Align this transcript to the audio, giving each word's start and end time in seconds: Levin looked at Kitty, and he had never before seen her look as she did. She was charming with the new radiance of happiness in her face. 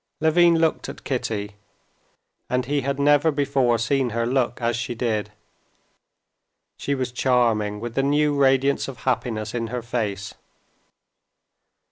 Levin 0.19 0.55
looked 0.57 0.89
at 0.89 1.03
Kitty, 1.03 1.57
and 2.49 2.65
he 2.65 2.81
had 2.81 2.99
never 2.99 3.29
before 3.29 3.77
seen 3.77 4.09
her 4.09 4.25
look 4.25 4.59
as 4.59 4.75
she 4.75 4.95
did. 4.95 5.31
She 6.75 6.95
was 6.95 7.11
charming 7.11 7.79
with 7.79 7.93
the 7.93 8.01
new 8.01 8.35
radiance 8.35 8.87
of 8.87 9.01
happiness 9.01 9.53
in 9.53 9.67
her 9.67 9.83
face. 9.83 10.33